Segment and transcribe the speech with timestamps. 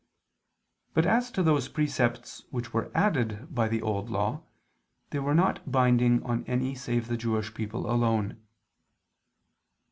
[0.95, 4.41] But as to those precepts which were added by the Old Law,
[5.11, 8.41] they were not binding on any save the Jewish people alone.